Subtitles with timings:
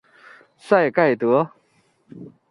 [0.57, 1.51] 赛盖德。